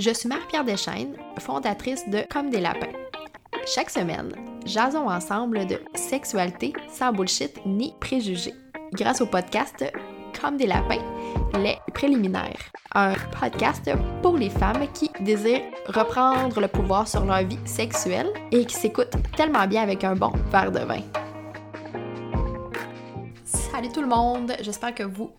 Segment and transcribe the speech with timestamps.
[0.00, 2.96] Je suis Marie-Pierre Deschaines, fondatrice de Comme des lapins.
[3.66, 4.32] Chaque semaine,
[4.64, 8.54] jasons ensemble de sexualité sans bullshit ni préjugés.
[8.94, 9.84] Grâce au podcast
[10.40, 11.02] Comme des lapins,
[11.58, 12.62] les préliminaires.
[12.94, 13.90] Un podcast
[14.22, 19.16] pour les femmes qui désirent reprendre le pouvoir sur leur vie sexuelle et qui s'écoutent
[19.36, 21.02] tellement bien avec un bon verre de vin.
[23.44, 25.30] Salut tout le monde, j'espère que vous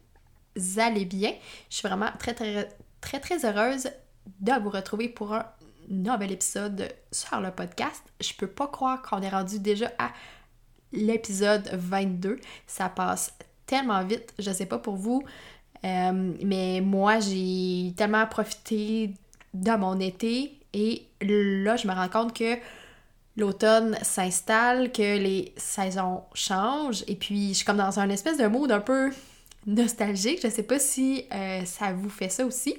[0.78, 1.34] allez bien.
[1.68, 2.70] Je suis vraiment très très
[3.02, 3.90] très très heureuse
[4.40, 5.46] de vous retrouver pour un
[5.90, 8.04] nouvel épisode sur le podcast.
[8.20, 10.12] Je peux pas croire qu'on est rendu déjà à
[10.92, 12.40] l'épisode 22.
[12.68, 13.34] Ça passe
[13.66, 15.24] tellement vite, je sais pas pour vous,
[15.86, 19.14] euh, mais moi j'ai tellement profité
[19.54, 22.58] de mon été et là je me rends compte que
[23.38, 28.48] l'automne s'installe, que les saisons changent et puis je suis comme dans un espèce de
[28.48, 29.12] mood un peu
[29.66, 30.40] nostalgique.
[30.44, 32.76] Je sais pas si euh, ça vous fait ça aussi.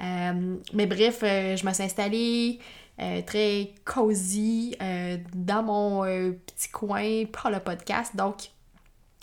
[0.00, 2.58] Euh, mais bref, euh, je me suis installée
[3.00, 4.76] euh, très cosy
[5.34, 6.02] dans mon
[6.46, 8.16] petit coin pour le podcast.
[8.16, 8.50] Donc,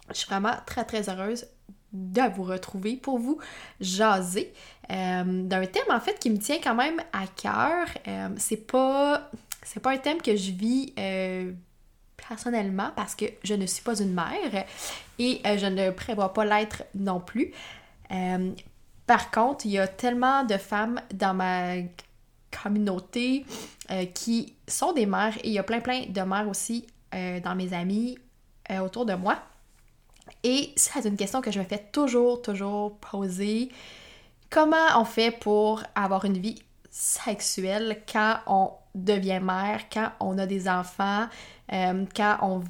[0.10, 1.48] je suis vraiment très très heureuse
[1.94, 3.40] de vous retrouver pour vous
[3.80, 4.54] jaser
[4.90, 7.88] d'un thème en fait qui me tient quand même à cœur.
[8.38, 9.30] c'est pas
[9.64, 10.94] c'est pas un thème que je vis
[12.16, 14.66] personnellement parce que je ne suis pas une mère
[15.18, 17.52] et je ne prévois pas l'être non plus.
[19.08, 21.76] Par contre, il y a tellement de femmes dans ma
[22.52, 23.46] communauté
[23.90, 27.40] euh, qui sont des mères et il y a plein plein de mères aussi euh,
[27.40, 28.18] dans mes amis
[28.70, 29.40] euh, autour de moi.
[30.44, 33.70] Et c'est une question que je me fais toujours, toujours poser.
[34.50, 40.46] Comment on fait pour avoir une vie sexuelle quand on devient mère, quand on a
[40.46, 41.28] des enfants,
[41.70, 42.62] quand on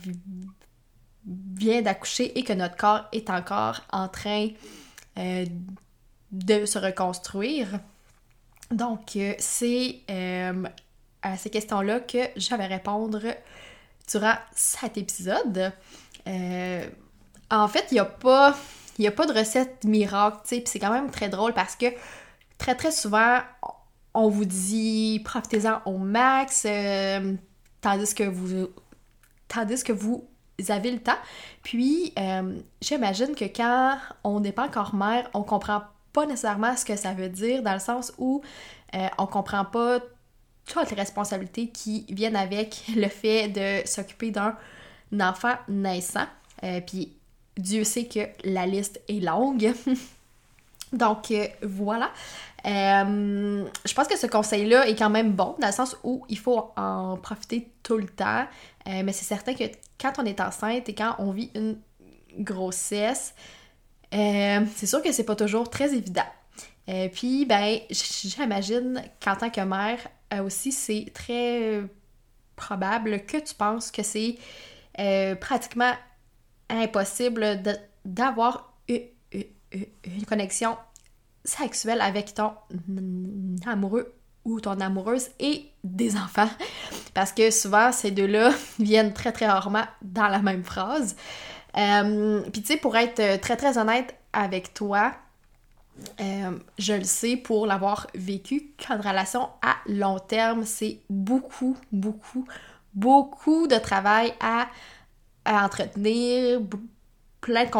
[1.25, 4.49] vient d'accoucher et que notre corps est encore en train
[6.31, 7.79] de se reconstruire.
[8.71, 10.63] Donc, euh, c'est euh,
[11.21, 13.21] à ces questions-là que je vais répondre
[14.09, 15.71] durant cet épisode.
[16.27, 16.89] Euh,
[17.49, 18.49] en fait, il n'y a, pas,
[18.99, 21.85] a pas de recette miracle, tu sais, c'est quand même très drôle parce que
[22.57, 23.39] très très souvent,
[24.13, 26.63] on vous dit profitez-en au max,
[27.81, 28.69] tandis que vous
[29.47, 30.27] tandis que vous
[30.67, 31.17] avez le temps.
[31.63, 32.13] Puis,
[32.81, 35.83] j'imagine que quand on n'est pas encore mère, on comprend
[36.17, 38.41] pas nécessairement ce que ça veut dire, dans le sens où
[38.95, 39.99] euh, on comprend pas
[40.65, 44.55] toutes les responsabilités qui viennent avec le fait de s'occuper d'un
[45.19, 46.25] enfant naissant.
[46.63, 47.13] Euh, puis
[47.55, 49.71] Dieu sait que la liste est longue.
[50.91, 52.09] Donc euh, voilà.
[52.65, 56.71] je pense que ce conseil-là est quand même bon, dans le sens où il faut
[56.77, 58.47] en profiter tout le temps.
[58.87, 59.65] mais c'est certain que
[60.01, 61.77] quand on est enceinte et quand on vit une
[62.39, 63.35] grossesse,
[64.13, 66.25] euh, c'est sûr que c'est pas toujours très évident.
[66.89, 69.99] Euh, puis, ben, j'imagine qu'en tant que mère
[70.33, 71.81] euh, aussi, c'est très
[72.55, 74.37] probable que tu penses que c'est
[75.39, 75.93] pratiquement
[76.69, 77.61] impossible
[78.03, 80.75] d'avoir une, connexion
[81.43, 82.53] sexuelle avec ton
[83.67, 86.49] amoureux ou ton amoureuse et des enfants.
[87.13, 91.15] Parce que souvent, ces deux-là viennent très très rarement dans la même phrase.
[91.77, 95.13] Euh, Puis tu sais, pour être euh, très très honnête avec toi,
[96.21, 102.47] euh, je le sais pour l'avoir vécu qu'une relation à long terme, c'est beaucoup, beaucoup,
[102.93, 104.67] beaucoup de travail à,
[105.45, 106.59] entretenir,
[107.41, 107.71] plein de,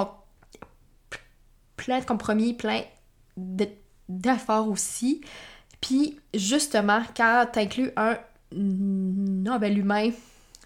[1.75, 2.81] plein de compromis, plein
[4.07, 5.21] d'efforts aussi.
[5.81, 8.17] Puis justement, quand tu inclus un
[8.51, 10.09] Nobel humain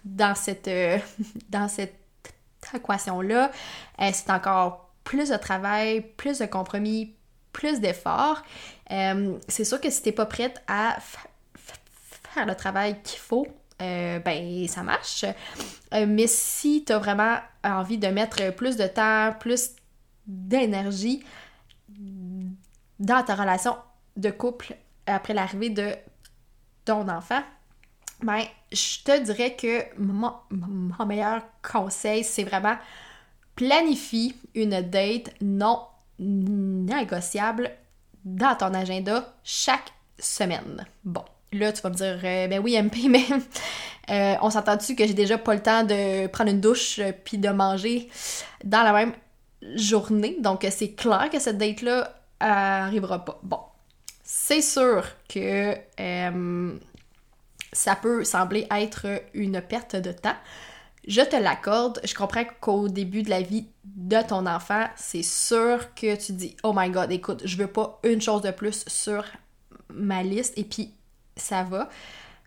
[0.04, 0.98] dans cette, euh,
[1.50, 2.01] dans cette
[2.74, 3.50] équation-là,
[4.00, 7.14] euh, c'est encore plus de travail, plus de compromis,
[7.52, 8.42] plus d'efforts.
[8.90, 10.96] Euh, c'est sûr que si t'es pas prête à
[12.34, 13.46] faire le travail qu'il faut,
[13.80, 15.24] euh, ben ça marche.
[15.92, 19.72] mais si tu as vraiment envie de mettre plus de temps, plus
[20.26, 21.24] d'énergie
[23.00, 23.76] dans ta relation
[24.16, 24.76] de couple
[25.06, 25.94] après l'arrivée de
[26.84, 27.42] ton enfant,
[28.22, 30.32] ben, je te dirais que mon,
[31.06, 32.76] meilleur conseil, c'est vraiment
[33.56, 35.80] planifie une date non
[36.18, 37.70] négociable
[38.24, 40.86] dans ton agenda chaque semaine.
[41.04, 43.26] Bon, là, tu vas me dire, euh, ben oui, MP, mais
[44.10, 47.38] euh, on s'entend-tu que j'ai déjà pas le temps de prendre une douche euh, puis
[47.38, 48.08] de manger
[48.64, 49.12] dans la même
[49.74, 50.36] journée?
[50.40, 53.38] Donc, c'est clair que cette date-là arrivera pas.
[53.42, 53.60] Bon,
[54.22, 55.76] c'est sûr que
[57.72, 60.36] ça peut sembler être une perte de temps.
[61.06, 65.92] Je te l'accorde, je comprends qu'au début de la vie de ton enfant, c'est sûr
[65.94, 69.24] que tu dis Oh my god, écoute, je veux pas une chose de plus sur
[69.92, 70.94] ma liste et puis
[71.36, 71.88] ça va.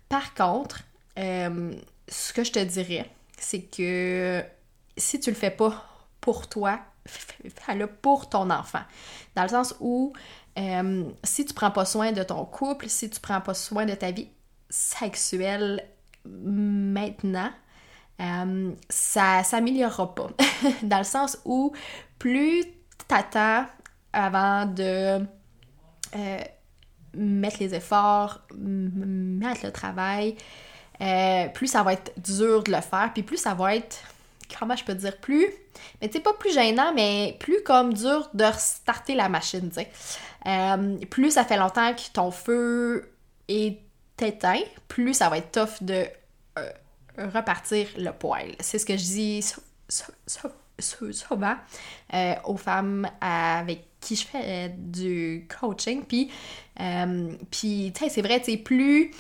[0.08, 0.84] Par contre,
[1.20, 1.74] euh,
[2.08, 4.44] ce que je te dirais, c'est que
[4.96, 5.84] si tu le fais pas
[6.22, 8.84] pour toi, fais-le pour ton enfant.
[9.36, 10.14] Dans le sens où
[10.58, 13.94] euh, si tu prends pas soin de ton couple, si tu prends pas soin de
[13.94, 14.30] ta vie
[14.76, 15.88] sexuelle
[16.26, 17.52] maintenant,
[18.22, 20.30] euh, ça s'améliorera pas.
[20.84, 21.74] Dans le sens où
[22.20, 22.64] plus
[23.08, 23.66] t'attends
[24.14, 25.20] avant de
[26.16, 26.40] euh,
[27.14, 30.36] mettre les efforts, mettre le travail,
[31.02, 33.98] euh, plus ça va être dur de le faire, puis plus ça va être,
[34.58, 35.48] comment je peux dire, plus,
[36.02, 39.70] mais tu sais, pas plus gênant, mais plus comme dur de restarter la machine.
[40.48, 43.12] Euh, plus ça fait longtemps que ton feu
[43.50, 43.80] est
[44.22, 46.06] éteint, plus ça va être tough de
[47.18, 48.56] repartir le poil.
[48.60, 49.46] C'est ce que je dis
[50.80, 51.56] souvent
[52.46, 56.04] aux femmes avec qui je fais du coaching.
[56.04, 56.32] Puis,
[57.52, 59.12] puis c'est vrai, tu plus,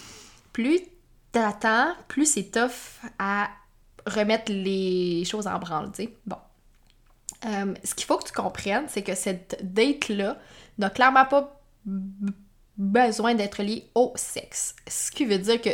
[0.53, 0.80] plus
[1.31, 3.50] t'attends, plus c'est tough à
[4.07, 5.92] remettre les choses en branle.
[6.25, 6.38] Bon.
[7.45, 10.38] Euh, ce qu'il faut que tu comprennes, c'est que cette date-là
[10.77, 11.62] n'a clairement pas
[12.77, 14.75] besoin d'être liée au sexe.
[14.88, 15.69] Ce qui veut dire que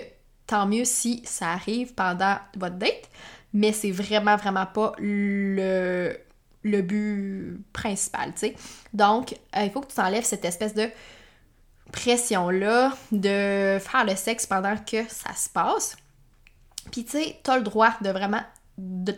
[0.48, 3.10] tant mieux si ça arrive pendant votre date,
[3.54, 6.18] mais c'est vraiment, vraiment pas le,
[6.64, 8.56] le but principal, tu sais.
[8.94, 10.90] Donc, euh, il faut que tu t'enlèves cette espèce de
[11.92, 15.98] pression-là de faire le sexe pendant que ça se passe.
[16.92, 18.42] Puis tu sais, t'as le droit de vraiment
[18.78, 19.16] de,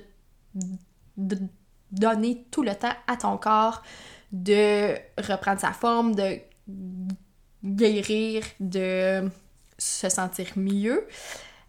[1.91, 3.83] donner tout le temps à ton corps
[4.31, 6.39] de reprendre sa forme, de
[7.63, 9.29] guérir, de
[9.77, 11.07] se sentir mieux.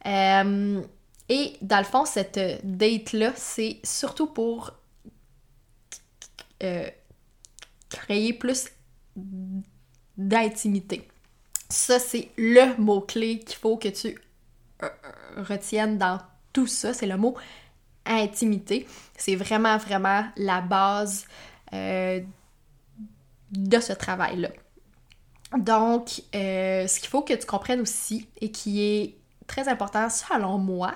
[0.07, 0.83] Euh,
[1.29, 4.73] et dans le fond, cette date-là, c'est surtout pour
[6.63, 6.89] euh,
[7.89, 8.67] créer plus
[10.17, 11.09] d'intimité.
[11.69, 14.19] Ça, c'est le mot-clé qu'il faut que tu
[14.83, 14.89] euh,
[15.37, 16.21] retiennes dans
[16.53, 16.93] tout ça.
[16.93, 17.37] C'est le mot
[18.05, 18.87] intimité.
[19.17, 21.27] C'est vraiment, vraiment la base
[21.73, 22.21] de
[23.81, 24.51] ce travail-là.
[25.59, 29.17] Donc, ce qu'il faut que tu comprennes aussi et qui est
[29.47, 30.95] très important selon moi,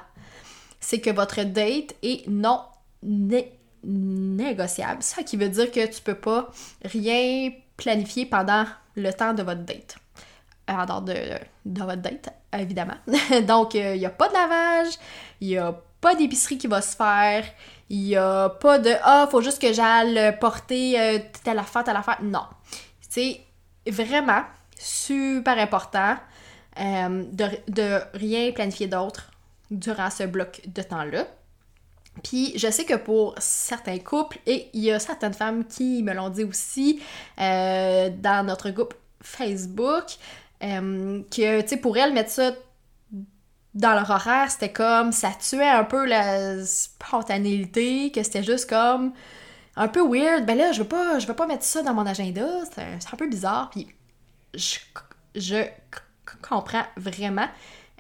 [0.81, 2.61] c'est que votre date est non
[3.85, 5.03] négociable.
[5.03, 6.51] Ça qui veut dire que tu peux pas
[6.85, 8.65] rien planifier pendant
[8.97, 9.97] le temps de votre date.
[10.69, 11.15] En dehors de,
[11.65, 12.97] votre date, évidemment.
[13.47, 14.95] Donc, il n'y a pas de lavage,
[15.41, 17.45] il n'y a pas d'épicerie qui va se faire,
[17.89, 21.97] il n'y a pas de Ah, faut juste que j'aille porter euh, telle affaire, telle
[21.97, 22.19] affaire.
[22.23, 22.43] Non.
[23.09, 23.41] C'est
[23.87, 24.43] vraiment
[24.77, 26.17] super important
[26.79, 29.31] euh, de, de rien planifier d'autre
[29.71, 31.27] durant ce bloc de temps-là.
[32.23, 36.13] Puis je sais que pour certains couples, et il y a certaines femmes qui me
[36.13, 37.01] l'ont dit aussi
[37.41, 40.05] euh, dans notre groupe Facebook,
[40.63, 42.53] euh, que, tu sais, pour elles, mettre ça
[43.75, 49.13] dans leur horaire, c'était comme, ça tuait un peu la spontanéité, que c'était juste comme
[49.79, 50.45] un peu weird.
[50.45, 53.17] Ben là, je veux pas, je veux pas mettre ça dans mon agenda, c'est un
[53.17, 53.89] peu bizarre, puis
[54.55, 55.65] je,
[56.43, 57.49] comprends vraiment.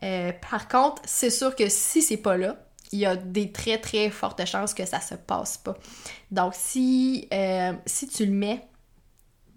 [0.02, 2.56] Euh, par contre, c'est sûr que si c'est pas là,
[2.92, 5.76] il y a des très très fortes chances que ça se passe pas.
[6.30, 8.66] Donc si, euh, si tu le mets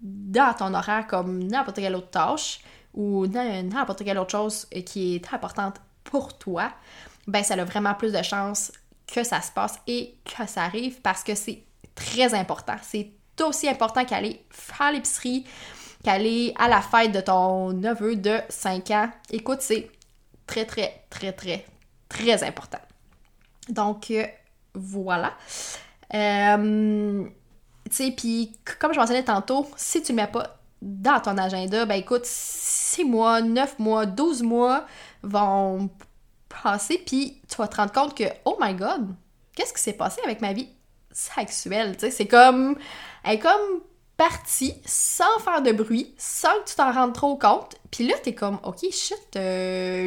[0.00, 2.60] dans ton horaire comme n'importe quelle autre tâche
[2.94, 6.72] ou n'importe quelle autre chose qui est importante pour toi,
[7.26, 8.72] ben ça a vraiment plus de chances
[9.06, 11.64] que ça se passe et que ça arrive parce que c'est
[11.94, 12.76] très important.
[12.82, 15.44] C'est aussi important qu'aller faire l'épicerie,
[16.04, 19.10] qu'aller à la fête de ton neveu de 5 ans.
[19.30, 19.90] Écoute, c'est
[20.46, 21.64] très, très, très, très,
[22.08, 22.80] très important.
[23.68, 24.26] Donc, euh,
[24.74, 25.34] voilà.
[26.14, 27.24] Euh,
[27.84, 31.84] tu sais, puis comme je mentionnais tantôt, si tu le mets pas dans ton agenda,
[31.86, 34.86] ben écoute, 6 mois, 9 mois, 12 mois
[35.22, 35.88] vont
[36.48, 39.14] passer, puis tu vas te rendre compte que, oh my god,
[39.54, 40.68] qu'est-ce qui s'est passé avec ma vie?
[41.12, 41.96] Sexuelle?
[41.96, 42.76] Tu sais, c'est comme,
[43.24, 43.80] elle est comme
[44.16, 48.34] partie sans faire de bruit, sans que tu t'en rendes trop compte, puis là, t'es
[48.34, 50.06] comme, ok, shit, euh,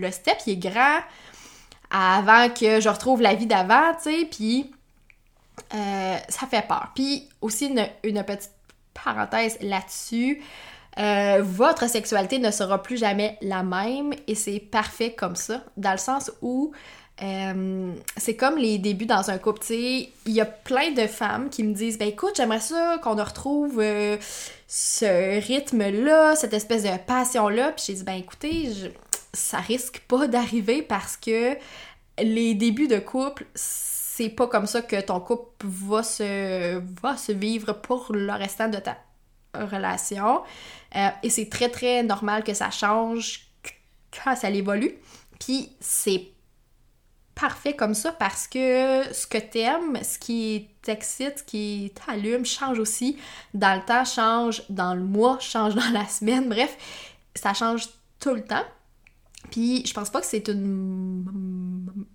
[0.00, 1.00] le step, il est grand,
[1.90, 4.70] avant que je retrouve la vie d'avant, tu sais, puis
[5.74, 6.92] euh, ça fait peur.
[6.94, 7.66] Puis aussi,
[8.02, 8.52] une, petite
[8.94, 10.42] parenthèse là-dessus,
[10.98, 15.92] euh, votre sexualité ne sera plus jamais la même et c'est parfait comme ça, dans
[15.92, 16.72] le sens où
[17.22, 21.06] euh, c'est comme les débuts dans un couple, tu sais, il y a plein de
[21.06, 23.82] femmes qui me disent, ben écoute, j'aimerais ça qu'on retrouve
[24.68, 28.70] ce rythme-là, cette espèce de passion-là, puis j'ai dit, ben écoutez,
[29.32, 31.56] ça risque pas d'arriver parce que
[32.18, 37.32] les débuts de couple, c'est pas comme ça que ton couple va se, va se
[37.32, 38.96] vivre pour le restant de ta
[39.54, 40.42] relation.
[40.96, 43.48] Euh, et c'est très, très normal que ça change
[44.24, 44.94] quand ça évolue.
[45.38, 46.28] Puis c'est
[47.36, 52.78] parfait comme ça parce que ce que t'aimes, ce qui t'excite, ce qui t'allume change
[52.78, 53.18] aussi
[53.54, 56.76] dans le temps, change dans le mois, change dans la semaine, bref,
[57.34, 57.88] ça change
[58.18, 58.64] tout le temps.
[59.50, 62.06] Puis je pense pas que c'est une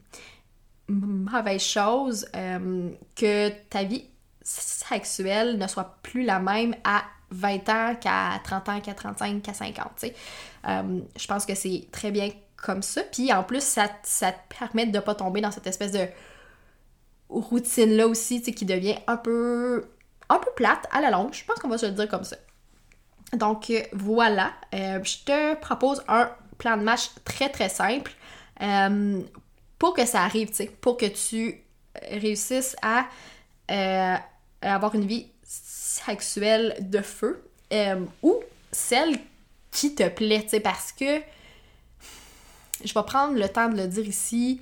[0.89, 4.05] mauvaise chose euh, que ta vie
[4.43, 9.53] sexuelle ne soit plus la même à 20 ans qu'à 30 ans, qu'à 35, qu'à
[9.53, 10.05] 50.
[10.67, 12.29] Euh, je pense que c'est très bien
[12.61, 13.01] comme ça.
[13.03, 16.07] Puis en plus, ça, ça te permet de ne pas tomber dans cette espèce de
[17.29, 19.85] routine-là aussi, qui devient un peu,
[20.29, 21.33] un peu plate à la longue.
[21.33, 22.37] Je pense qu'on va se le dire comme ça.
[23.33, 28.11] Donc euh, voilà, euh, je te propose un plan de match très très simple
[29.79, 30.51] pour que ça arrive,
[30.81, 31.63] pour que tu
[32.11, 33.07] réussisses à
[34.61, 38.35] avoir une vie sexuelle de feu euh, ou
[38.71, 39.17] celle
[39.71, 41.19] qui te plaît, tu sais, parce que
[42.83, 44.61] je vais prendre le temps de le dire ici.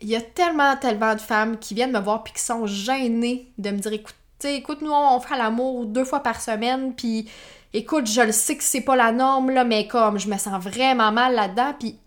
[0.00, 3.50] Il y a tellement, tellement de femmes qui viennent me voir puis qui sont gênées
[3.58, 7.28] de me dire écoute, écoute, nous on fait l'amour deux fois par semaine, puis
[7.72, 10.62] écoute, je le sais que c'est pas la norme, là, mais comme je me sens
[10.62, 11.98] vraiment mal là-dedans, puis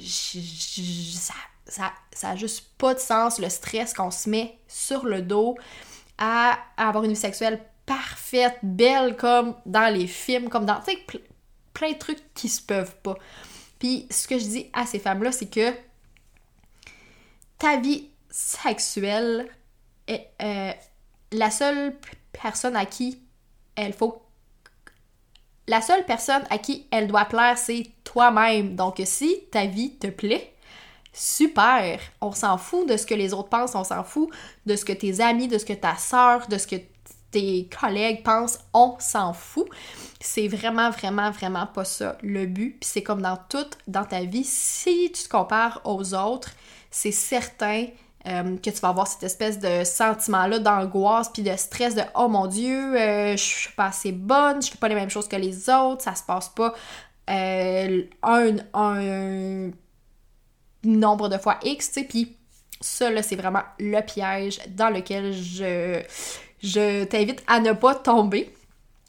[0.00, 1.34] ça,
[1.66, 5.56] ça, ça a juste pas de sens le stress qu'on se met sur le dos
[6.18, 10.80] à avoir une vie sexuelle parfaite, belle comme dans les films, comme dans,
[11.74, 13.16] plein de trucs qui se peuvent pas.
[13.82, 15.74] Puis ce que je dis à ces femmes-là, c'est que
[17.58, 19.48] ta vie sexuelle
[20.06, 20.70] est euh,
[21.32, 21.96] la seule
[22.30, 23.18] personne à qui
[23.74, 24.22] elle faut
[25.66, 28.76] la seule personne à qui elle doit plaire, c'est toi-même.
[28.76, 30.54] Donc, si ta vie te plaît,
[31.12, 31.98] super.
[32.20, 34.30] On s'en fout de ce que les autres pensent, on s'en fout
[34.64, 36.76] de ce que tes amis, de ce que ta soeur, de ce que
[37.32, 39.66] tes collègues pensent, on s'en fout.
[40.20, 42.78] C'est vraiment, vraiment, vraiment pas ça le but.
[42.78, 46.50] Puis c'est comme dans tout dans ta vie, si tu te compares aux autres,
[46.90, 47.86] c'est certain
[48.28, 52.28] euh, que tu vas avoir cette espèce de sentiment-là d'angoisse puis de stress de oh
[52.28, 55.34] mon dieu, euh, je suis pas assez bonne, je fais pas les mêmes choses que
[55.34, 56.72] les autres, ça se passe pas
[57.30, 59.70] euh, un, un,
[60.84, 62.36] nombre de fois X, tu sais, puis
[62.80, 66.02] ça là, c'est vraiment le piège dans lequel je
[66.62, 68.54] je t'invite à ne pas tomber.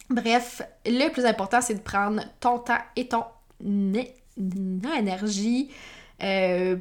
[0.10, 3.24] Bref, le plus important, c'est de prendre ton temps et ton
[4.98, 5.72] énergie
[6.22, 6.76] euh,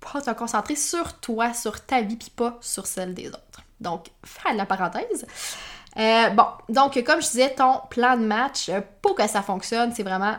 [0.00, 3.62] pour te concentrer sur toi, sur ta vie, puis pas sur celle des autres.
[3.80, 5.26] Donc, fin de la parenthèse.
[5.96, 9.92] Euh, bon, donc comme je disais, ton plan de match, euh, pour que ça fonctionne,
[9.94, 10.36] c'est vraiment...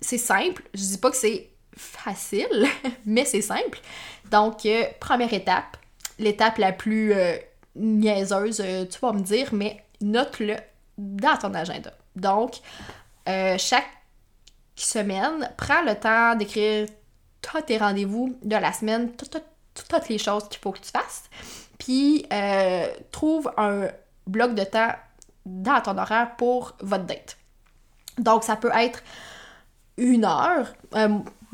[0.00, 0.62] C'est simple.
[0.74, 2.66] Je dis pas que c'est facile,
[3.06, 3.80] mais c'est simple.
[4.30, 4.68] Donc,
[5.00, 5.76] première étape,
[6.18, 7.14] l'étape la plus
[7.76, 10.56] niaiseuse, euh, tu vas me dire, mais note-le
[10.98, 11.92] dans ton agenda.
[12.14, 12.56] Donc,
[13.28, 13.88] euh, chaque
[14.74, 16.88] semaine, prends le temps d'écrire
[17.42, 21.24] tous tes rendez-vous de la semaine, toutes les choses qu'il faut que tu fasses.
[21.78, 23.88] Puis, euh, trouve un
[24.26, 24.92] bloc de temps
[25.44, 27.36] dans ton horaire pour votre date.
[28.18, 29.02] Donc, ça peut être
[29.96, 30.72] une heure.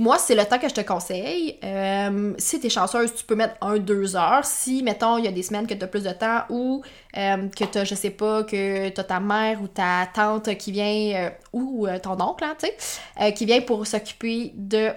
[0.03, 1.61] Moi, c'est le temps que je te conseille.
[1.63, 4.45] Euh, si tu es chanceuse, tu peux mettre un, deux heures.
[4.45, 6.83] Si, mettons, il y a des semaines que tu as plus de temps ou
[7.17, 10.73] euh, que tu je sais pas, que tu as ta mère ou ta tante qui
[10.73, 14.91] vient, euh, ou ton oncle, hein, tu sais, qui vient pour s'occuper de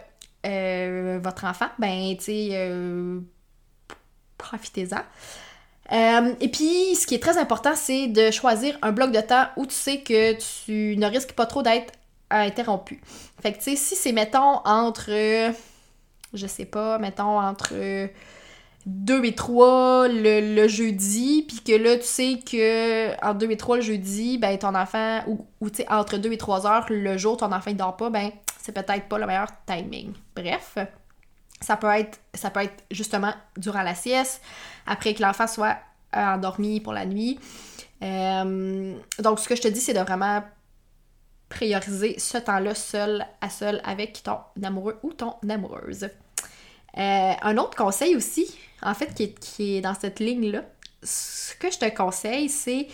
[1.19, 3.21] votre enfant, ben, tu sais,
[4.39, 5.03] profitez-en.
[6.39, 9.67] et puis, ce qui est très important, c'est de choisir un bloc de temps où
[9.67, 11.93] tu sais que tu ne risques pas trop d'être
[12.29, 13.01] interrompu.
[13.41, 15.53] Fait que, tu sais, si c'est, mettons, entre,
[16.33, 18.09] je sais pas, mettons, entre
[18.85, 23.77] 2 et 3 le, jeudi, puis que là, tu sais que entre 2 et 3
[23.77, 27.17] le jeudi, ben, ton enfant, ou, ou tu sais, entre 2 et 3 heures le
[27.17, 30.13] jour, ton enfant, il dort pas, ben, c'est peut-être pas le meilleur timing.
[30.35, 30.77] Bref.
[31.61, 34.41] Ça peut être, ça peut être justement durant la sieste,
[34.85, 35.77] après que l'enfant soit
[36.13, 37.39] endormi pour la nuit.
[38.03, 40.43] Euh, donc, ce que je te dis, c'est de vraiment
[41.49, 46.09] prioriser ce temps-là seul à seul avec ton amoureux ou ton amoureuse.
[46.97, 50.63] Euh, un autre conseil aussi, en fait, qui est, dans cette ligne-là,
[51.03, 52.87] ce que je te conseille, c'est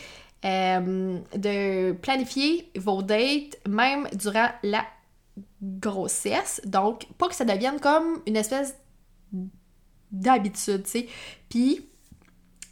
[0.44, 4.86] euh, de planifier vos dates même durant la
[5.62, 6.62] grossesse.
[6.66, 8.76] Donc, pas que ça devienne comme une espèce
[10.12, 11.08] d'habitude, tu sais.
[11.48, 11.88] Puis,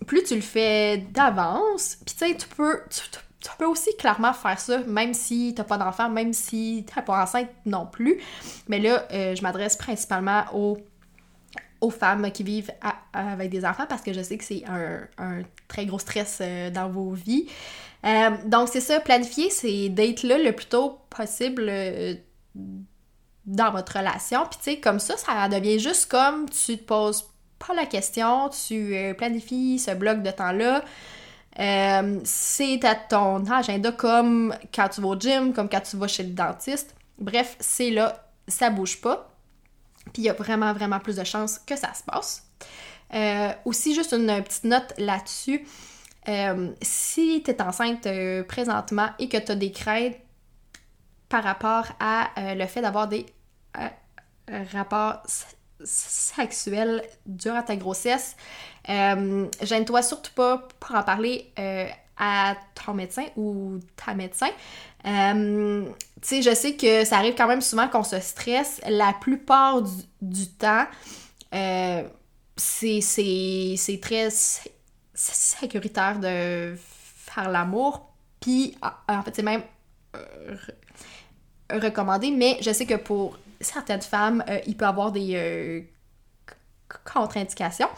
[0.08, 2.82] plus tu le fais d'avance, puis tu sais, tu peux,
[3.58, 7.50] peux aussi clairement faire ça, même si t'as pas d'enfant, même si t'es pas enceinte
[7.65, 8.22] non plus.
[8.67, 10.77] Mais là, euh, je m'adresse principalement aux
[11.81, 12.74] aux femmes qui vivent
[13.13, 16.89] avec des enfants parce que je sais que c'est un, très gros stress euh, dans
[16.89, 17.48] vos vies.
[18.05, 21.72] Euh, donc, c'est ça, planifier ces dates-là le plus tôt possible
[23.46, 24.41] dans votre relation.
[24.41, 27.29] Puis, tu sais, comme ça, ça devient juste comme tu te poses
[27.65, 30.84] pas la question, tu planifies ce bloc de temps-là.
[31.56, 36.24] C'est à ton agenda comme quand tu vas au gym, comme quand tu vas chez
[36.24, 36.96] le dentiste.
[37.18, 39.29] Bref, c'est là, ça bouge pas.
[40.13, 42.50] Puis il y a vraiment, vraiment plus de chances que ça se passe.
[43.13, 45.65] Euh, aussi, juste une petite note là-dessus.
[46.27, 50.15] Euh, si tu es enceinte euh, présentement et que tu as des craintes
[51.27, 53.25] par rapport à le fait d'avoir des
[54.74, 55.22] rapports
[55.84, 58.36] sexuels durant ta grossesse,
[58.88, 61.52] gêne-toi surtout pas pour en parler
[62.20, 64.50] à ton médecin ou ta médecin.
[65.08, 65.86] Euh,
[66.22, 68.82] tu sais, je sais que ça arrive quand même souvent qu'on se stresse.
[68.88, 69.82] La plupart
[70.22, 70.86] du, temps,
[71.56, 72.04] euh,
[72.58, 74.28] c'est très
[75.14, 78.12] sécuritaire de faire l'amour.
[78.42, 79.64] Puis, en fait, c'est même
[80.16, 80.56] euh,
[81.72, 85.88] recommandé, mais je sais que pour certaines femmes, euh, il peut avoir des
[87.13, 87.89] contre-indications.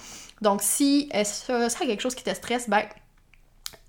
[0.42, 2.84] Donc, si ça, ça quelque chose qui te stresse, ben,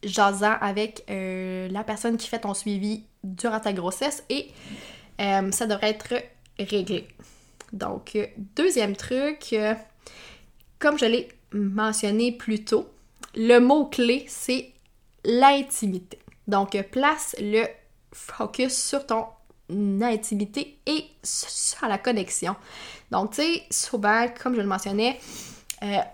[0.03, 4.51] jasant avec euh, la personne qui fait ton suivi durant ta grossesse et
[5.21, 6.15] euh, ça devrait être
[6.59, 7.09] réglé.
[7.73, 8.27] Donc, euh,
[8.57, 9.55] deuxième truc,
[10.79, 12.89] comme je l'ai mentionné plus tôt,
[13.35, 14.73] le mot-clé, c'est
[15.25, 16.19] l'intimité.
[16.49, 17.65] Donc, place le
[18.13, 19.27] focus sur ton
[19.71, 22.57] intimité et sur la connexion.
[23.11, 25.19] Donc, tu sais, souvent, comme je le mentionnais,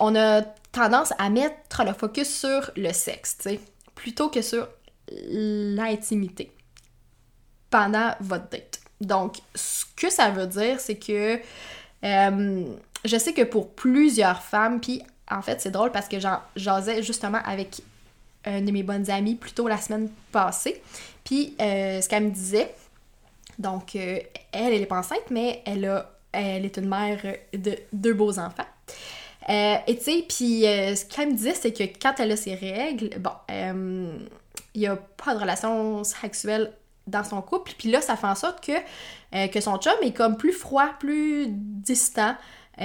[0.01, 3.61] on a tendance à mettre le focus sur le sexe, tu sais
[3.99, 4.69] plutôt que sur
[5.11, 6.53] l'intimité
[7.69, 8.81] pendant votre date.
[9.01, 11.39] Donc, ce que ça veut dire, c'est que
[12.05, 12.65] euh,
[13.05, 17.03] je sais que pour plusieurs femmes, puis en fait, c'est drôle parce que j'en jasais
[17.03, 17.83] justement avec
[18.47, 20.81] une de mes bonnes amies plus tôt la semaine passée.
[21.25, 22.75] Puis, euh, ce qu'elle me disait,
[23.59, 24.21] donc, euh,
[24.53, 27.21] elle, elle est pas enceinte, mais elle, a, elle est une mère
[27.53, 28.67] de deux beaux enfants.
[29.49, 32.37] Euh, et tu sais, puis euh, ce qu'elle me disait, c'est que quand elle a
[32.37, 33.33] ses règles, bon,
[34.75, 36.73] il n'y a pas de relation sexuelle
[37.07, 37.73] dans son couple.
[37.77, 41.47] Puis là, ça fait en sorte que, que son chum est comme plus froid, plus
[41.49, 42.37] distant.
[42.77, 42.85] tu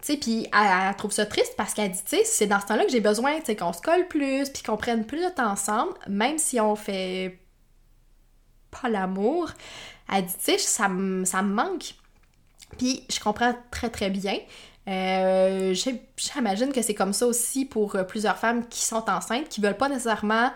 [0.00, 2.84] sais, puis elle, trouve ça triste parce qu'elle dit, tu sais, c'est dans ce temps-là
[2.84, 5.50] que j'ai besoin, tu sais, qu'on se colle plus, puis qu'on prenne plus de temps
[5.50, 7.43] ensemble, même si on fait
[8.80, 9.50] pas l'amour.
[10.12, 11.94] Elle dit, tu sais, ça, me manque.
[12.78, 14.38] Puis je comprends très très bien.
[14.86, 15.74] Euh,
[16.16, 19.76] j'imagine que c'est comme ça aussi pour euh, plusieurs femmes qui sont enceintes, qui veulent
[19.76, 20.50] pas nécessairement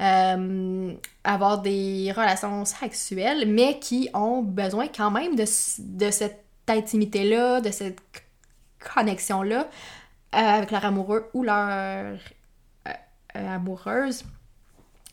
[0.00, 0.92] euh,
[1.24, 8.00] avoir des relations sexuelles, mais qui ont besoin quand même de, cette intimité-là, de cette
[8.94, 9.68] connexion-là
[10.32, 12.18] avec leur amoureux ou leur
[13.34, 14.24] amoureuse.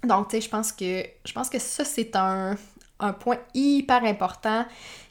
[0.08, 2.56] Donc, tu sais, je pense que je pense que ça, c'est un,
[3.00, 4.66] un point hyper important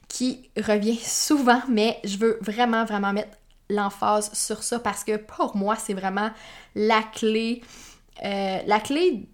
[0.09, 3.37] qui revient souvent, mais je veux vraiment, vraiment mettre
[3.69, 6.31] l'emphase sur ça parce que pour moi, c'est vraiment
[6.75, 7.63] la clé,
[8.25, 9.29] euh, la clé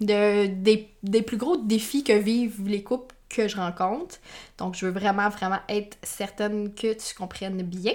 [0.00, 4.16] de, des, plus gros défis que vivent les couples que je rencontre.
[4.58, 7.94] Donc, je veux vraiment, vraiment être certaine que tu comprennes bien.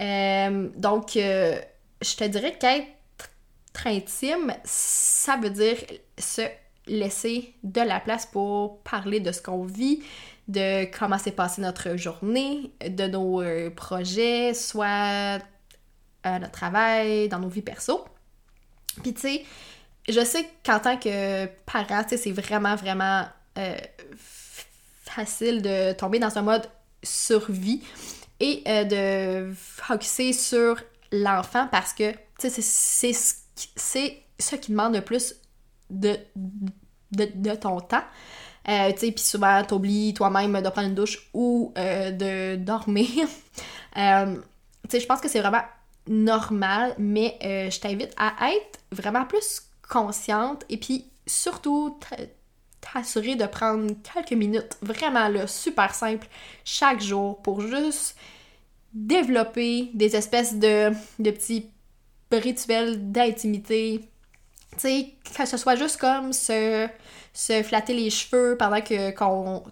[0.00, 1.60] Euh, donc, euh,
[2.02, 5.76] je te dirais qu'être intime, ça veut dire
[6.20, 6.42] se
[6.86, 10.02] laisser de la place pour parler de ce qu'on vit,
[10.48, 15.38] de comment s'est passée notre journée, de nos euh, projets, soit
[16.22, 18.04] à notre travail, dans nos vies perso.
[19.02, 19.44] Puis tu sais,
[20.08, 23.26] je sais qu'en tant que parent, tu sais, c'est vraiment, vraiment
[23.58, 23.76] euh,
[24.16, 26.68] facile de tomber dans un mode
[27.02, 27.82] survie
[28.40, 33.12] et euh, de focuser sur l'enfant parce que, tu sais,
[33.76, 35.34] c'est ce qui demande le plus
[35.90, 36.16] de,
[37.12, 38.04] de ton temps.
[38.68, 43.08] Euh, tu sais, puis souvent, t'oublies toi-même de prendre une douche ou euh, de dormir.
[43.96, 44.36] euh,
[44.84, 45.62] tu sais, je pense que c'est vraiment
[46.06, 51.98] normal, mais je t'invite à être vraiment plus consciente et puis surtout
[52.80, 56.26] t'assurer de prendre quelques minutes, vraiment là, super simple,
[56.64, 58.16] chaque jour pour juste
[58.92, 61.70] développer des espèces de, de petits
[62.32, 64.00] rituels d'intimité.
[64.72, 66.88] Tu sais, que ce soit juste comme ce
[67.32, 69.62] se flatter les cheveux pendant que qu'on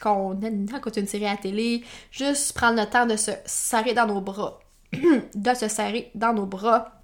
[0.00, 0.40] qu'on
[0.76, 4.58] écoute une série à télé, juste prendre le temps de se serrer dans nos bras,
[4.92, 7.00] de se serrer dans nos bras.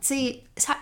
[0.00, 0.76] Tu sais, ça,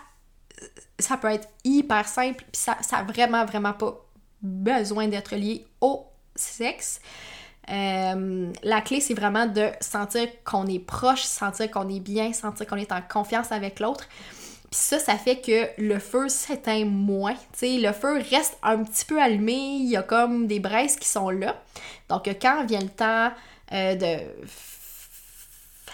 [0.99, 3.95] ça peut être hyper simple, puis ça, ça a vraiment, vraiment pas
[4.43, 7.01] besoin d'être lié au sexe.
[7.69, 12.77] la clé, c'est vraiment de sentir qu'on est proche, sentir qu'on est bien, sentir qu'on
[12.77, 14.07] est en confiance avec l'autre.
[14.75, 17.37] Puis ça, ça fait que le feu s'éteint moins.
[17.53, 21.07] sais, le feu reste un petit peu allumé, il y a comme des braises qui
[21.07, 21.63] sont là.
[22.09, 23.31] Donc quand vient le temps
[23.71, 24.19] de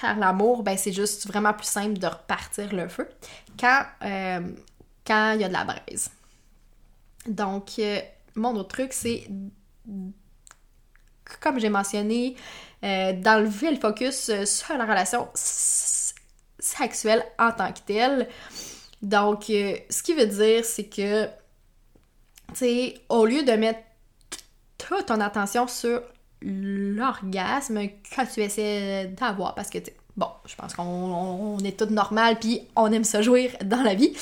[0.01, 3.07] faire l'amour, ben c'est juste vraiment plus simple de repartir le feu
[3.59, 4.41] quand euh,
[5.07, 6.11] quand il y a de la braise.
[7.27, 8.01] Donc, euh,
[8.35, 9.29] mon autre truc, c'est,
[11.41, 12.37] comme j'ai mentionné,
[12.83, 15.29] euh, d'enlever le focus sur la relation
[16.61, 18.29] sexuelle en tant que telle.
[19.03, 23.81] Donc, ce qui veut dire, c'est que, tu sais, au lieu de mettre
[24.79, 26.03] toute ton attention sur
[26.43, 29.55] l'orgasme que tu essaies d'avoir.
[29.55, 29.79] Parce que,
[30.17, 34.17] bon, je pense qu'on est toutes normales, puis on aime se jouir dans la vie.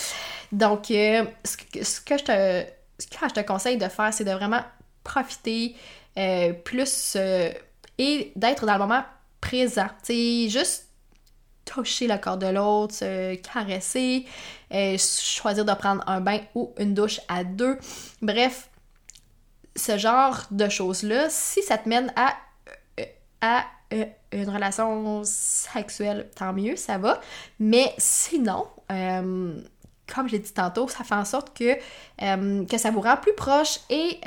[0.53, 1.57] Donc, euh, ce,
[2.01, 2.64] que, je te,
[2.98, 4.62] ce que je te conseille de faire, c'est de vraiment
[5.05, 5.74] profiter
[6.18, 7.51] euh, plus euh,
[7.98, 9.05] et d'être dans le moment
[9.40, 9.88] présent.
[10.05, 10.88] Tu sais, juste
[11.68, 14.26] toucher le corps de l'autre, se caresser,
[14.70, 17.78] choisir de prendre un bain ou une douche à deux.
[18.22, 18.68] Bref,
[19.76, 22.35] ce genre de choses-là, si ça te mène à,
[22.98, 23.04] euh,
[23.94, 27.20] euh, une relation sexuelle, tant mieux, ça va.
[27.59, 29.61] Mais sinon, euh,
[30.12, 31.74] comme j'ai dit tantôt, ça fait en sorte que,
[32.64, 34.20] que ça vous rend plus proche et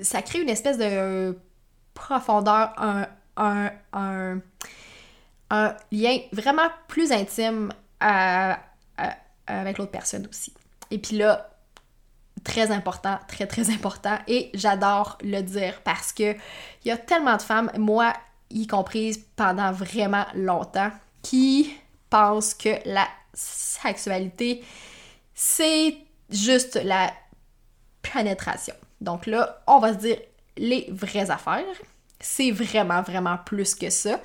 [0.00, 1.36] ça crée une espèce de
[1.94, 4.40] profondeur, un, un, un,
[5.50, 10.52] un lien vraiment plus intime avec l'autre personne aussi.
[10.90, 11.50] Et puis là,
[12.44, 17.36] très important, très très important et j'adore le dire parce que il y a tellement
[17.36, 18.12] de femmes, moi
[18.50, 20.90] y comprise pendant vraiment longtemps,
[21.22, 21.74] qui
[22.10, 24.62] pensent que la sexualité
[25.34, 25.96] c'est
[26.30, 27.12] juste la
[28.02, 28.74] pénétration.
[29.00, 30.18] Donc là, on va se dire
[30.56, 31.64] les vraies affaires.
[32.22, 34.18] C'est vraiment vraiment plus que ça.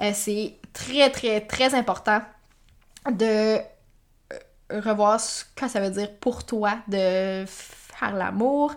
[0.00, 2.20] Euh, c'est très très très important
[3.10, 3.58] de
[4.70, 8.74] revoir ce que ça veut dire pour toi de faire l'amour,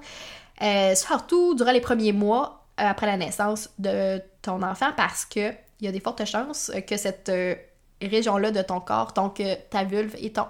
[0.62, 5.51] euh, surtout durant les premiers mois euh, après la naissance de ton enfant parce que
[5.79, 7.55] il y a des fortes chances que cette euh,
[8.01, 10.45] région-là de ton corps, donc ta vulve et ton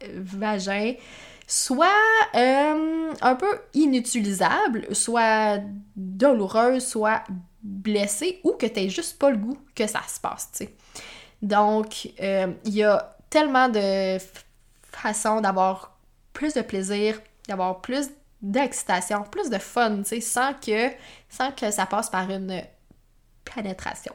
[0.00, 0.94] vagin,
[1.50, 1.88] soit
[2.34, 5.58] un peu inutilisable, soit
[5.96, 7.24] douloureuse, soit
[7.62, 10.74] blessée ou que tu juste pas le goût que ça se passe, tu sais.
[11.42, 14.18] Donc, il y a tellement de
[14.92, 15.96] façons d'avoir
[16.32, 18.10] plus de plaisir, d'avoir plus
[18.42, 20.90] d'excitation, plus de fun, tu sans que,
[21.28, 22.62] sans que ça passe par une
[23.44, 24.12] pénétration.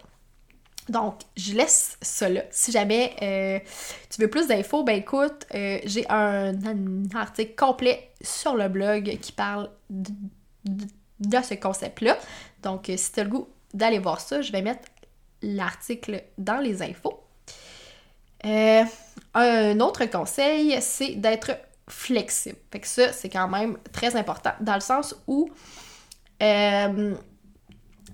[0.90, 2.42] Donc, je laisse là.
[2.52, 3.60] Si jamais euh,
[4.10, 6.54] tu veux plus d'infos, ben écoute, euh, j'ai un,
[7.16, 12.18] article complet sur le blog qui parle de, ce concept-là.
[12.62, 14.88] Donc, euh, si tu as le goût d'aller voir ça, je vais mettre
[15.42, 17.20] l'article dans les infos.
[19.36, 21.52] Un autre conseil, c'est d'être
[21.88, 22.58] flexible.
[22.72, 25.50] Fait que ça, c'est quand même très important dans le sens où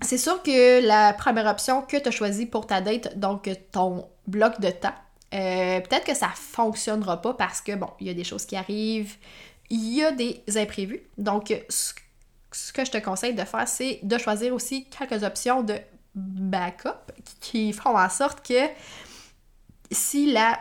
[0.02, 4.08] c'est sûr que la première option que tu as choisie pour ta date, donc ton
[4.26, 4.94] bloc de temps,
[5.32, 8.56] euh, peut-être que ça fonctionnera pas parce que, bon, il y a des choses qui
[8.56, 9.16] arrivent,
[9.68, 11.02] il y a des imprévus.
[11.18, 15.76] Donc, ce que je te conseille de faire, c'est de choisir aussi quelques options de
[16.14, 18.68] backup qui font en sorte que
[19.92, 20.60] si la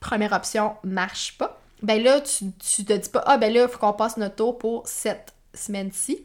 [0.00, 3.68] première option marche pas, ben là, tu, tu te dis pas, ah ben là, il
[3.68, 6.18] faut qu'on passe notre tour pour cette semaine-ci.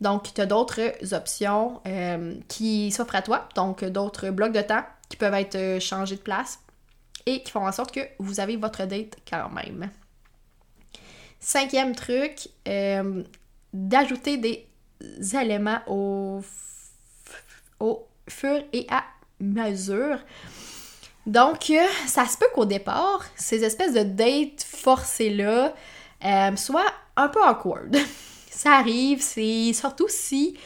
[0.00, 0.80] Donc, tu as d'autres
[1.14, 5.80] options euh, qui s'offrent à toi, donc d'autres blocs de temps qui peuvent être euh,
[5.80, 6.60] changés de place
[7.24, 9.90] et qui font en sorte que vous avez votre date quand même.
[11.40, 13.22] Cinquième truc, euh,
[13.72, 14.66] d'ajouter des
[15.34, 16.42] éléments au,
[18.28, 19.04] fur et à
[19.40, 20.18] mesure.
[21.26, 21.72] Donc,
[22.06, 25.74] ça se peut qu'au départ, ces espèces de dates forcées-là
[26.56, 27.96] soient un peu awkward.
[28.56, 30.58] ça arrive, c'est surtout si.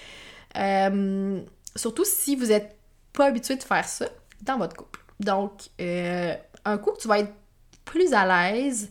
[0.57, 1.41] Euh,
[1.77, 2.77] surtout si vous n'êtes
[3.13, 4.07] pas habitué de faire ça
[4.43, 5.01] dans votre couple.
[5.21, 7.33] Donc, un coup que tu vas être
[7.85, 8.91] plus à l'aise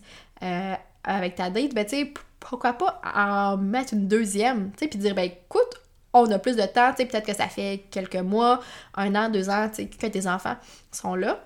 [1.03, 4.99] avec ta date, ben tu sais, pourquoi pas en mettre une deuxième, tu sais, puis
[4.99, 5.81] dire, ben écoute,
[6.13, 8.59] on a plus de temps, tu sais, peut-être que ça fait quelques mois,
[8.95, 10.55] un an, deux ans, tu sais, que tes enfants
[10.91, 11.43] sont là.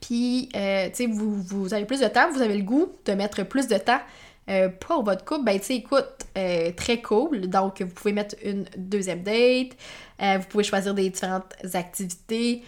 [0.00, 3.42] Puis, euh, tu sais, vous, avez plus de temps, vous avez le goût de mettre
[3.44, 4.00] plus de temps
[4.48, 7.48] euh, pour votre couple, ben, tu sais, écoute, euh, très cool.
[7.48, 9.76] Donc, vous pouvez mettre une deuxième date,
[10.20, 12.62] vous pouvez choisir des différentes activités.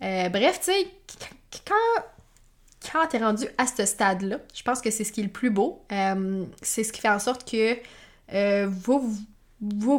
[0.00, 0.86] bref, tu sais,
[1.66, 2.02] quand,
[2.92, 5.30] quand tu es rendu à ce stade-là, je pense que c'est ce qui est le
[5.30, 5.84] plus beau.
[6.62, 7.76] c'est ce qui fait en sorte que
[8.66, 9.98] vous, vous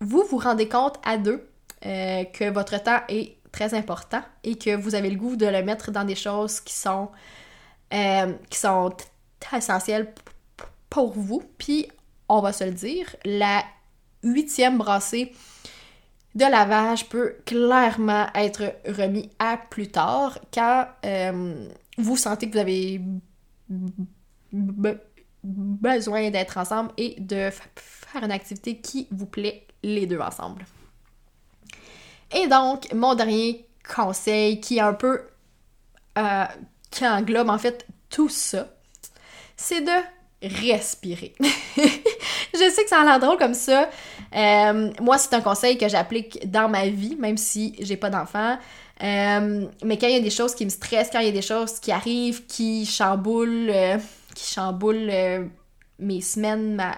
[0.00, 1.48] vous, vous rendez compte à deux
[1.86, 5.62] euh, que votre temps est très important et que vous avez le goût de le
[5.62, 7.08] mettre dans des choses qui sont,
[7.94, 8.92] euh, qui sont
[9.56, 10.12] essentielles
[10.90, 11.42] pour vous.
[11.58, 11.88] Puis,
[12.28, 13.62] on va se le dire, la
[14.22, 15.32] huitième brassée
[16.34, 22.58] de lavage peut clairement être remis à plus tard quand euh, vous sentez que vous
[22.58, 23.00] avez
[25.42, 30.64] besoin d'être ensemble et de faire une activité qui vous plaît les deux ensemble.
[32.34, 35.22] Et donc, mon dernier conseil qui est un peu...
[36.18, 36.44] Euh,
[36.90, 38.68] qui englobe en fait tout ça,
[39.56, 39.92] c'est de
[40.42, 41.34] respirer.
[41.76, 43.88] je sais que ça a l'air drôle comme ça.
[44.34, 48.58] Euh, moi, c'est un conseil que j'applique dans ma vie, même si j'ai pas d'enfant.
[49.02, 51.32] Euh, mais quand il y a des choses qui me stressent, quand il y a
[51.32, 53.98] des choses qui arrivent, qui chamboulent, euh,
[54.34, 55.50] qui chamboulent
[55.98, 56.96] mes semaines, ma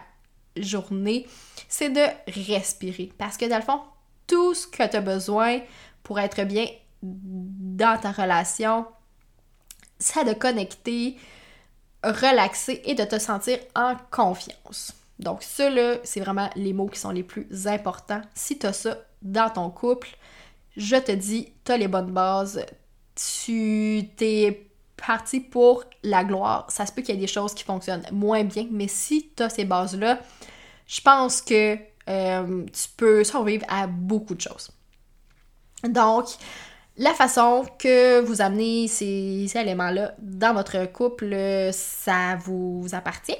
[0.56, 1.26] journée,
[1.68, 2.04] c'est de
[2.48, 3.12] respirer.
[3.16, 3.80] Parce que dans le fond,
[4.26, 5.60] tout ce que tu as besoin
[6.02, 6.66] pour être bien
[7.02, 8.86] dans ta relation,
[9.98, 11.16] c'est de connecter,
[12.02, 14.94] relaxer et de te sentir en confiance.
[15.18, 18.22] Donc ça, là, c'est vraiment les mots qui sont les plus importants.
[18.34, 20.08] Si tu as ça dans ton couple,
[20.76, 22.64] je te dis, tu as les bonnes bases.
[23.14, 26.66] Tu t'es parti pour la gloire.
[26.70, 29.42] Ça se peut qu'il y ait des choses qui fonctionnent moins bien, mais si tu
[29.42, 30.20] as ces bases-là,
[30.86, 31.76] je pense que
[32.08, 34.70] euh, tu peux survivre à beaucoup de choses.
[35.84, 36.26] Donc,
[37.00, 41.34] la façon que vous amenez ces, éléments-là dans votre couple,
[41.72, 43.38] ça vous appartient.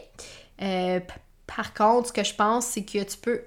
[0.63, 0.99] Euh,
[1.47, 3.43] par contre, ce que je pense, c'est que tu peux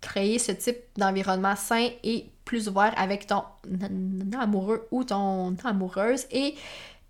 [0.00, 3.42] créer ce type d'environnement sain et plus ouvert avec ton
[4.40, 6.26] amoureux ou ton amoureuse.
[6.30, 6.54] Et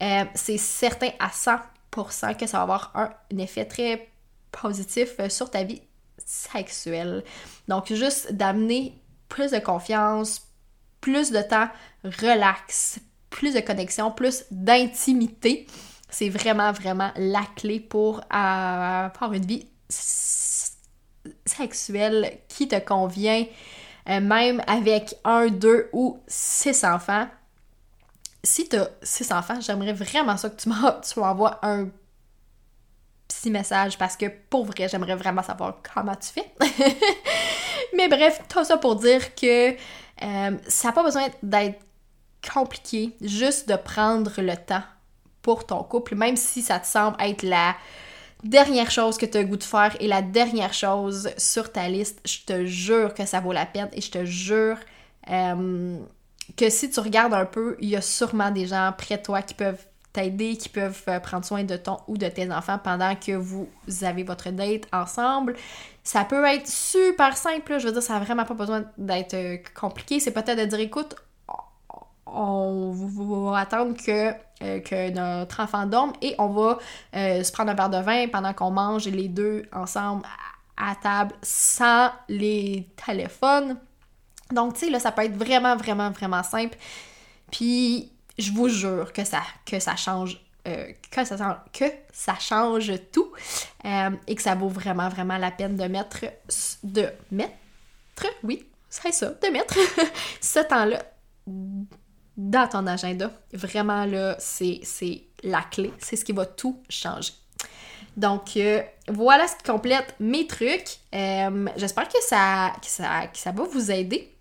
[0.03, 4.09] euh, c'est certain à 100% que ça va avoir un, effet très
[4.51, 5.83] positif euh, sur ta vie
[6.27, 7.23] sexuelle.
[7.69, 10.50] Donc, juste d'amener plus de confiance,
[11.01, 11.69] plus de temps
[12.05, 15.67] relax, plus de connexion, plus d'intimité.
[16.09, 19.67] C'est vraiment, vraiment la clé pour avoir une vie
[21.47, 23.45] sexuelle qui te convient,
[24.09, 27.29] euh, même avec un, deux ou six enfants.
[28.43, 31.89] Si tu as six enfants, j'aimerais vraiment ça que tu m'envoies un
[33.29, 36.53] petit message parce que pour vrai, j'aimerais vraiment savoir comment tu fais.
[37.97, 39.77] Mais bref, tout ça pour dire que
[40.23, 41.81] euh, ça n'a pas besoin d'être
[42.53, 44.83] compliqué, juste de prendre le temps
[45.43, 47.75] pour ton couple, même si ça te semble être la
[48.45, 52.21] dernière chose que tu as goût de faire et la dernière chose sur ta liste,
[52.25, 54.79] je te jure que ça vaut la peine et je te jure
[55.31, 55.99] euh,
[56.57, 59.43] que si tu regardes un peu, il y a sûrement des gens près de toi
[59.43, 63.14] qui peuvent t'aider, qui peuvent euh, prendre soin de ton ou de tes enfants pendant
[63.14, 63.68] que vous
[64.03, 65.57] avez votre date ensemble.
[66.03, 69.59] Ça peut être super simple, je veux dire, ça n'a vraiment pas besoin d'être euh,
[69.79, 70.20] compliqué.
[70.20, 71.14] C'est peut-être de dire, écoute,
[72.27, 76.79] on va attendre que, euh, que notre enfant dorme et on va
[77.12, 80.23] se prendre un verre de vin pendant qu'on mange les deux ensemble
[80.77, 83.77] à, table sans les téléphones.
[84.53, 86.77] Donc, tu sais, là, ça peut être vraiment, vraiment, vraiment simple.
[87.51, 90.40] Puis, je vous jure que ça, que ça change.
[90.69, 91.25] Euh, que,
[92.12, 93.33] ça, change tout
[93.83, 96.27] et que ça vaut vraiment, vraiment la peine de mettre,
[96.85, 99.75] de mettre, oui, c'est ça, de mettre
[100.43, 101.03] ce temps-là
[102.37, 103.31] dans ton agenda.
[103.53, 104.81] Vraiment, là, c'est
[105.43, 105.93] la clé.
[105.99, 107.33] C'est ce qui va tout changer.
[108.16, 110.99] Donc, euh, voilà ce qui complète mes trucs.
[111.14, 114.35] Euh, j'espère que ça, que ça, que ça va vous aider.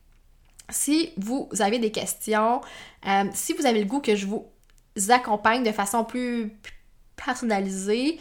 [0.69, 2.61] Si vous avez des questions,
[3.07, 4.45] euh, si vous avez le goût que je vous
[5.09, 6.51] accompagne de façon plus
[7.15, 8.19] personnalisée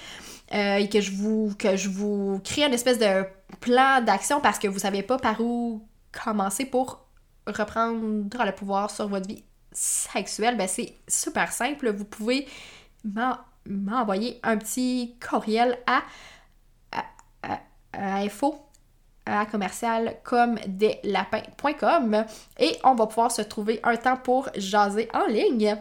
[0.50, 3.24] et que je vous que je vous crée une espèce de
[3.60, 7.04] plan d'action parce que vous savez pas par où commencer pour
[7.46, 11.90] reprendre le pouvoir sur votre vie sexuelle, ben c'est super simple.
[11.90, 12.46] Vous pouvez
[13.66, 16.02] m'envoyer un petit courriel à,
[17.92, 18.67] info
[19.28, 22.24] à commercial comme des lapins.com
[22.58, 25.76] et on va pouvoir se trouver un temps pour jaser en ligne.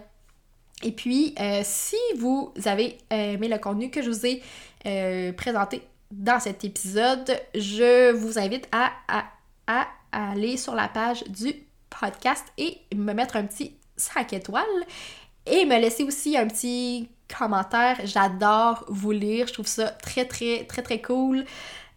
[0.83, 4.43] Et puis, euh, si vous avez aimé le contenu que je vous ai
[4.85, 5.81] euh, présenté
[6.11, 8.91] dans cet épisode, je vous invite à,
[9.65, 11.53] à aller sur la page du
[11.89, 14.63] podcast et me mettre un petit 5 étoiles
[15.45, 17.97] et me laisser aussi un petit commentaire.
[18.03, 19.47] J'adore vous lire.
[19.47, 21.45] Je trouve ça très, très, très, très cool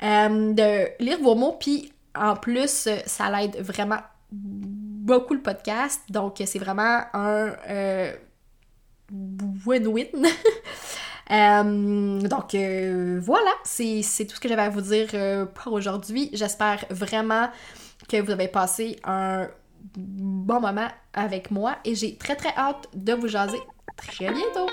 [0.02, 1.56] euh, de lire vos mots.
[1.58, 4.00] Puis en plus, ça l'aide vraiment
[4.32, 6.02] beaucoup le podcast.
[6.08, 8.12] Donc, c'est vraiment un euh,
[9.66, 10.06] win-win.
[11.32, 12.56] Euh, donc
[13.22, 16.28] voilà, c'est tout ce que j'avais à vous dire pour aujourd'hui.
[16.32, 17.48] J'espère vraiment
[18.08, 19.46] que vous avez passé un
[19.96, 23.60] bon moment avec moi et j'ai très très hâte de vous jaser
[23.96, 24.66] très bientôt.